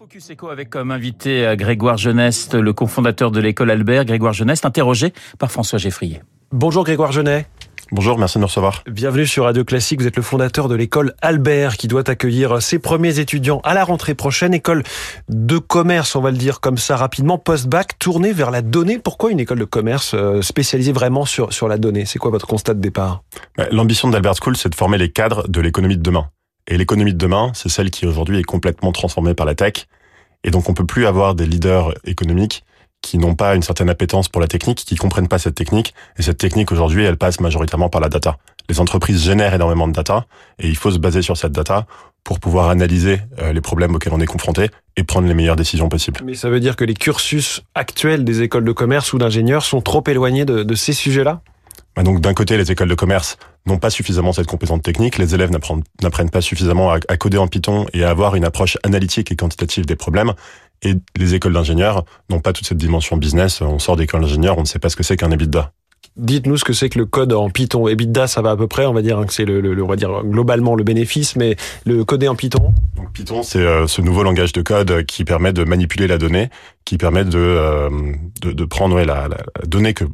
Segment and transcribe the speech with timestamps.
[0.00, 4.06] Focus Eco avec comme invité euh, Grégoire Geneste, le cofondateur de l'école Albert.
[4.06, 6.22] Grégoire Geneste, interrogé par François Geffrier.
[6.52, 7.46] Bonjour Grégoire Genet.
[7.92, 8.82] Bonjour, merci de me recevoir.
[8.86, 10.00] Bienvenue sur Radio Classique.
[10.00, 13.84] Vous êtes le fondateur de l'école Albert qui doit accueillir ses premiers étudiants à la
[13.84, 14.54] rentrée prochaine.
[14.54, 14.84] École
[15.28, 18.98] de commerce, on va le dire comme ça rapidement, post-bac, tournée vers la donnée.
[18.98, 22.06] Pourquoi une école de commerce euh, spécialisée vraiment sur, sur la donnée?
[22.06, 23.22] C'est quoi votre constat de départ?
[23.58, 26.30] Bah, L'ambition d'Albert School, c'est de former les cadres de l'économie de demain.
[26.66, 29.86] Et l'économie de demain, c'est celle qui aujourd'hui est complètement transformée par la tech.
[30.44, 32.64] Et donc on peut plus avoir des leaders économiques
[33.02, 35.94] qui n'ont pas une certaine appétence pour la technique, qui comprennent pas cette technique.
[36.18, 38.36] Et cette technique aujourd'hui, elle passe majoritairement par la data.
[38.68, 40.26] Les entreprises génèrent énormément de data
[40.58, 41.86] et il faut se baser sur cette data
[42.22, 45.88] pour pouvoir analyser euh, les problèmes auxquels on est confronté et prendre les meilleures décisions
[45.88, 46.20] possibles.
[46.24, 49.80] Mais ça veut dire que les cursus actuels des écoles de commerce ou d'ingénieurs sont
[49.80, 51.40] trop éloignés de, de ces sujets-là?
[52.02, 53.36] Donc d'un côté, les écoles de commerce
[53.66, 55.50] n'ont pas suffisamment cette compétence technique, les élèves
[56.02, 59.36] n'apprennent pas suffisamment à, à coder en Python et à avoir une approche analytique et
[59.36, 60.32] quantitative des problèmes.
[60.82, 63.60] Et les écoles d'ingénieurs n'ont pas toute cette dimension business.
[63.60, 65.72] On sort d'école d'ingénieurs, on ne sait pas ce que c'est qu'un EBITDA.
[66.16, 67.86] Dites-nous ce que c'est que le code en Python.
[67.86, 69.82] EBITDA, ça va à peu près, on va dire hein, que c'est le, le- le-
[69.84, 72.72] on va dire globalement le bénéfice, mais le coder en Python?
[72.96, 76.48] Donc Python, c'est euh, ce nouveau langage de code qui permet de manipuler la donnée,
[76.84, 77.90] qui permet de euh,
[78.40, 80.04] de, de prendre ouais, la la donnée que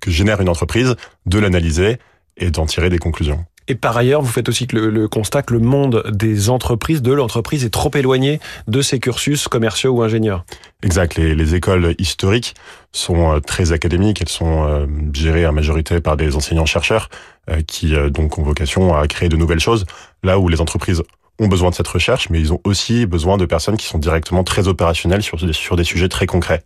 [0.00, 0.96] que génère une entreprise,
[1.26, 1.98] de l'analyser
[2.36, 3.44] et d'en tirer des conclusions.
[3.68, 7.12] Et par ailleurs, vous faites aussi le, le constat que le monde des entreprises, de
[7.12, 10.44] l'entreprise, est trop éloigné de ces cursus commerciaux ou ingénieurs.
[10.82, 11.14] Exact.
[11.14, 12.54] Les, les écoles historiques
[12.90, 14.22] sont euh, très académiques.
[14.22, 17.10] Elles sont euh, gérées en majorité par des enseignants-chercheurs
[17.48, 19.86] euh, qui euh, donc ont vocation à créer de nouvelles choses.
[20.24, 21.04] Là où les entreprises
[21.38, 24.42] ont besoin de cette recherche, mais ils ont aussi besoin de personnes qui sont directement
[24.42, 26.64] très opérationnelles sur des, sur des sujets très concrets.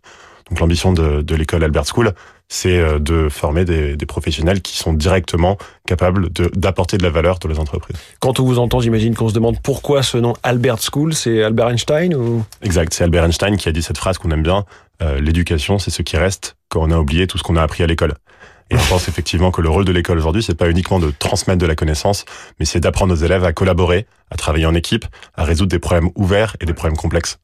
[0.50, 2.12] Donc l'ambition de, de l'école Albert School,
[2.48, 5.56] c'est euh, de former des, des professionnels qui sont directement
[5.86, 7.96] capables de- d'apporter de la valeur dans les entreprises.
[8.20, 11.68] Quand on vous entend, j'imagine qu'on se demande pourquoi ce nom Albert School, c'est Albert
[11.70, 12.44] Einstein ou?
[12.62, 12.92] Exact.
[12.92, 14.64] C'est Albert Einstein qui a dit cette phrase qu'on aime bien.
[15.02, 17.82] euh, L'éducation, c'est ce qui reste quand on a oublié tout ce qu'on a appris
[17.82, 18.14] à l'école.
[18.70, 21.60] Et je pense effectivement que le rôle de l'école aujourd'hui, c'est pas uniquement de transmettre
[21.60, 22.24] de la connaissance,
[22.58, 26.10] mais c'est d'apprendre aux élèves à collaborer, à travailler en équipe, à résoudre des problèmes
[26.14, 27.38] ouverts et des problèmes complexes.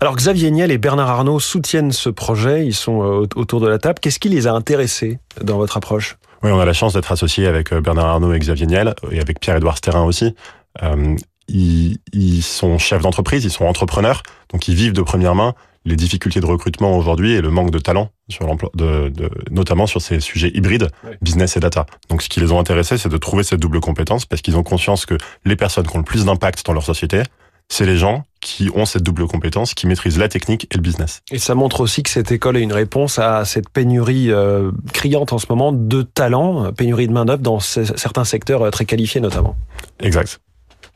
[0.00, 3.78] Alors Xavier Niel et Bernard Arnault soutiennent ce projet, ils sont euh, autour de la
[3.78, 4.00] table.
[4.00, 6.16] Qu'est-ce qui les a intéressés dans votre approche?
[6.42, 9.20] Oui, on a la chance d'être associé avec euh, Bernard Arnault et Xavier Niel, et
[9.20, 10.34] avec Pierre-Édouard Sterrin aussi.
[10.82, 11.16] Euh,
[11.48, 15.54] ils, ils sont chefs d'entreprise, ils sont entrepreneurs, donc ils vivent de première main
[15.86, 19.86] les difficultés de recrutement aujourd'hui et le manque de talent sur l'emploi, de, de, notamment
[19.86, 21.16] sur ces sujets hybrides, Ouais.
[21.22, 21.86] business et data.
[22.10, 24.62] Donc, ce qui les ont intéressés, c'est de trouver cette double compétence parce qu'ils ont
[24.64, 27.22] conscience que les personnes qui ont le plus d'impact dans leur société,
[27.68, 31.20] c'est les gens qui ont cette double compétence, qui maîtrisent la technique et le business.
[31.32, 35.32] Et ça montre aussi que cette école est une réponse à cette pénurie euh, criante
[35.32, 39.20] en ce moment de talents, pénurie de main-d'œuvre dans ce- certains secteurs euh, très qualifiés
[39.20, 39.56] notamment.
[40.00, 40.40] Exact.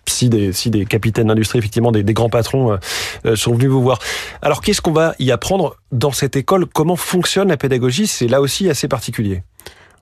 [0.09, 2.77] Si des, si des capitaines d'industrie, effectivement, des, des grands patrons euh,
[3.27, 3.99] euh, sont venus vous voir.
[4.43, 6.67] Alors, qu'est-ce qu'on va y apprendre dans cette école?
[6.67, 8.07] Comment fonctionne la pédagogie?
[8.07, 9.43] C'est là aussi assez particulier.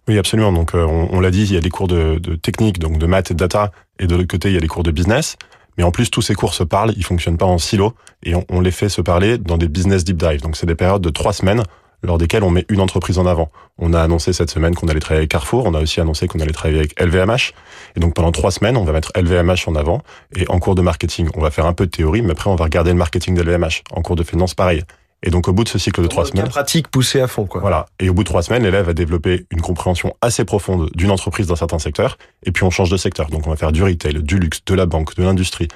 [0.09, 0.53] Oui, absolument.
[0.53, 2.99] Donc, euh, on, on l'a dit, il y a des cours de, de technique, donc
[2.99, 4.91] de maths et de data, et de l'autre côté, il y a des cours de
[4.91, 5.37] business.
[5.77, 7.95] Mais en plus, tous ces cours se parlent, ils fonctionnent pas en silo,
[8.25, 10.41] et on, on les fait se parler dans des business deep dive.
[10.41, 11.63] Donc, c'est des périodes de trois semaines
[12.03, 13.51] lors desquelles on met une entreprise en avant.
[13.79, 16.41] On a annoncé cette semaine qu'on allait travailler avec Carrefour, on a aussi annoncé qu'on
[16.41, 17.53] allait travailler avec LVMH.
[17.97, 20.03] Et donc, pendant trois semaines, on va mettre LVMH en avant,
[20.37, 22.57] et en cours de marketing, on va faire un peu de théorie, mais après, on
[22.57, 23.83] va regarder le marketing de LVMH.
[23.93, 24.85] En cours de finance, pareil.
[25.25, 27.61] Et donc, au bout de ce cycle de trois semaines, pratique poussé à fond, quoi.
[27.61, 27.87] voilà.
[27.99, 31.49] Et au bout de trois semaines, l'élève va développer une compréhension assez profonde d'une entreprise
[31.49, 32.19] dans certains secteurs.
[32.45, 33.29] Et puis on change de secteur.
[33.29, 35.67] Donc on va faire du retail, du luxe, de la banque, de l'industrie.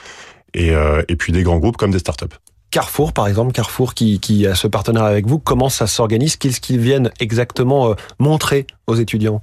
[0.54, 2.36] Et, euh, et puis des grands groupes comme des startups.
[2.72, 6.36] Carrefour, par exemple, Carrefour qui, a ce partenariat avec vous, comment ça s'organise?
[6.36, 9.42] Qu'est-ce qu'ils viennent exactement euh, montrer aux étudiants?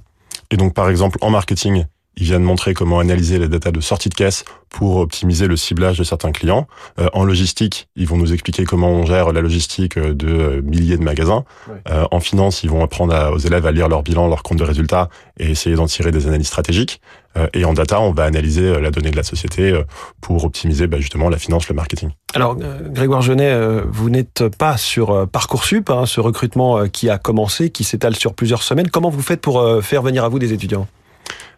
[0.50, 1.86] Et donc par exemple en marketing,
[2.20, 5.98] ils viennent montrer comment analyser les datas de sortie de caisse pour optimiser le ciblage
[5.98, 6.68] de certains clients.
[7.00, 11.02] Euh, en logistique, ils vont nous expliquer comment on gère la logistique de milliers de
[11.02, 11.44] magasins.
[11.88, 14.58] Euh, en finance, ils vont apprendre à- aux élèves à lire leur bilan, leur compte
[14.58, 15.08] de résultats
[15.40, 17.00] et essayer d'en tirer des analyses stratégiques.
[17.36, 19.82] Euh, et en data, on va analyser euh, la donnée de la société euh,
[20.20, 22.10] pour optimiser bah, justement la finance, le marketing.
[22.34, 27.70] Alors, Grégoire Genet, euh, vous n'êtes pas sur Parcoursup, hein, ce recrutement qui a commencé,
[27.70, 28.88] qui s'étale sur plusieurs semaines.
[28.90, 30.86] Comment vous faites pour faire venir à vous des étudiants?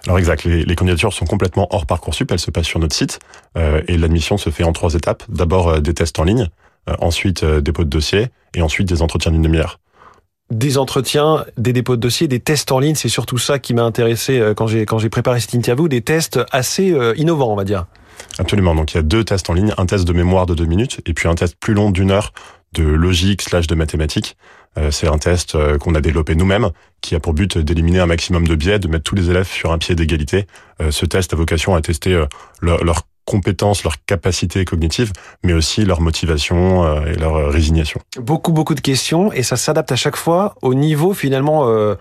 [0.06, 3.20] Alors exact, les, les candidatures sont complètement hors Parcoursup, elles se passent sur notre site
[3.56, 5.22] euh, et l'admission se fait en trois étapes.
[5.28, 6.48] D'abord euh, des tests en ligne,
[6.88, 9.78] euh, ensuite euh, dépôt de dossier et ensuite des entretiens d'une demi-heure.
[10.50, 12.94] des entretiens, des dépôts de dossiers, des tests en ligne.
[12.94, 15.88] C'est surtout ça qui m'a intéressé euh, quand j'ai quand j'ai préparé cette interview.
[15.88, 17.86] Des tests assez euh, innovants, on va dire.
[18.38, 20.66] Absolument, donc il y a deux tests en ligne, un test de mémoire de deux
[20.66, 22.32] minutes et puis un test plus long d'une heure
[22.74, 24.36] de logique slash de mathématiques.
[24.78, 26.70] Euh, c'est un test euh, qu'on a développé nous-mêmes,
[27.02, 29.72] qui a pour but d'éliminer un maximum de biais, de mettre tous les élèves sur
[29.72, 30.46] un pied d'égalité.
[30.80, 32.24] Euh, ce test a vocation à tester
[32.62, 35.12] leur, leur compétences, leurs capacités cognitives,
[35.44, 38.00] mais aussi leur motivation euh, et leur résignation.
[38.18, 41.96] Beaucoup, beaucoup de questions et ça s'adapte à chaque fois au niveau finalement euh,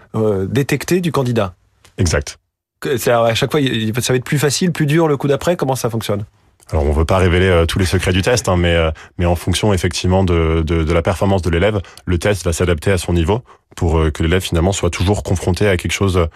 [0.48, 1.54] détecté du candidat.
[1.98, 2.38] Exact.
[2.84, 3.62] À chaque fois,
[4.02, 5.56] ça va être plus facile, plus dur le coup d'après.
[5.56, 6.26] Comment ça fonctionne?
[6.72, 9.26] Alors on veut pas révéler euh, tous les secrets du test, hein, mais euh, mais
[9.26, 12.98] en fonction effectivement de, de, de la performance de l'élève, le test va s'adapter à
[12.98, 13.44] son niveau
[13.76, 16.28] pour euh, que l'élève finalement soit toujours confronté à quelque chose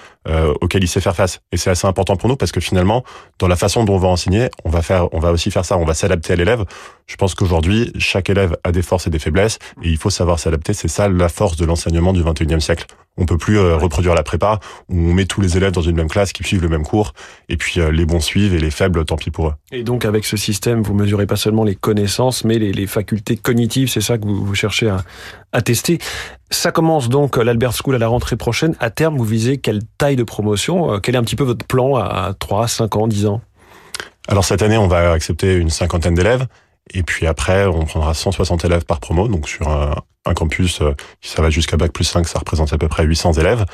[0.60, 1.42] auquel il sait faire face.
[1.52, 3.04] Et c'est assez important pour nous parce que finalement,
[3.38, 5.78] dans la façon dont on va enseigner, on va faire, on va aussi faire ça,
[5.78, 6.66] on va s'adapter à l'élève.
[7.06, 10.40] Je pense qu'aujourd'hui, chaque élève a des forces et des faiblesses et il faut savoir
[10.40, 10.74] s'adapter.
[10.74, 12.88] C'est ça la force de l'enseignement du 21e siècle.
[13.18, 14.60] On peut plus euh, reproduire la prépa
[14.90, 17.14] où on met tous les élèves dans une même classe qui suivent le même cours
[17.48, 19.54] et puis euh, les bons suivent et les faibles, tant pis pour eux.
[19.72, 23.38] Et donc avec ce système, vous mesurez pas seulement les connaissances, mais les, les facultés
[23.38, 23.88] cognitives.
[23.88, 25.04] C'est ça que vous, vous cherchez à,
[25.54, 26.00] à, tester.
[26.52, 28.76] Ça commence donc l'Albert School à la rentrée prochaine.
[28.80, 31.66] À terme, vous visez quelle taille de promotion euh, Quel est un petit peu votre
[31.66, 33.42] plan à 3, 5 ans, 10 ans?
[34.28, 36.48] Alors cette année, on va accepter une cinquantaine d'élèves.
[36.94, 39.96] Et puis après, on prendra 160 élèves par promo, donc sur un,
[40.26, 43.04] un campus euh, qui ça va jusqu'à bac plus 5, ça représente à peu près
[43.06, 43.66] 800 élèves.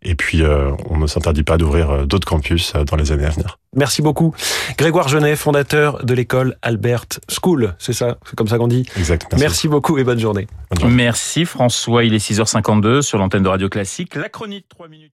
[0.00, 3.30] Et puis, euh, on ne s'interdit pas d'ouvrir euh, d'autres campus dans les années à
[3.30, 3.58] venir.
[3.74, 4.32] Merci beaucoup.
[4.76, 7.74] Grégoire Genet, fondateur de l'école Albert School.
[7.78, 8.86] C'est ça, c'est comme ça qu'on dit?
[8.96, 9.26] Exact.
[9.32, 9.42] Merci.
[9.42, 10.46] merci beaucoup et bonne journée.
[10.70, 10.94] bonne journée.
[10.94, 12.04] Merci François.
[12.04, 14.14] Il est 6h52 sur l'antenne de Radio Classique.
[14.14, 15.12] La chronique, 3 minutes.